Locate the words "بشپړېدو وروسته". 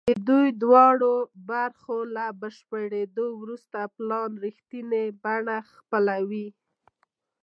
2.41-3.79